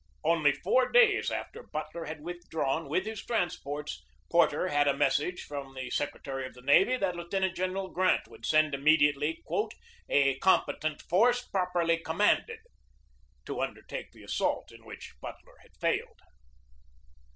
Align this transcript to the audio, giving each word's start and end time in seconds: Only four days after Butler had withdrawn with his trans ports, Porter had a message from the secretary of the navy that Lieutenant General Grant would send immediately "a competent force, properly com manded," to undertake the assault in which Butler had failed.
Only 0.23 0.51
four 0.53 0.91
days 0.91 1.29
after 1.29 1.61
Butler 1.61 2.05
had 2.05 2.21
withdrawn 2.23 2.89
with 2.89 3.05
his 3.05 3.23
trans 3.23 3.55
ports, 3.55 4.03
Porter 4.31 4.69
had 4.69 4.87
a 4.87 4.97
message 4.97 5.43
from 5.43 5.75
the 5.75 5.91
secretary 5.91 6.47
of 6.47 6.55
the 6.55 6.63
navy 6.63 6.97
that 6.97 7.15
Lieutenant 7.15 7.55
General 7.55 7.87
Grant 7.87 8.27
would 8.27 8.43
send 8.43 8.73
immediately 8.73 9.43
"a 10.09 10.39
competent 10.39 11.03
force, 11.03 11.47
properly 11.47 11.99
com 11.99 12.17
manded," 12.17 12.61
to 13.45 13.61
undertake 13.61 14.11
the 14.11 14.23
assault 14.23 14.71
in 14.71 14.85
which 14.85 15.13
Butler 15.21 15.57
had 15.61 15.77
failed. 15.79 16.19